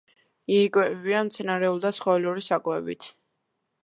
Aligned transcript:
იკვებებიან 0.53 1.29
მცენარეული 1.29 1.83
და 1.83 1.91
ცხოველური 1.97 2.45
საკვებით. 2.47 3.07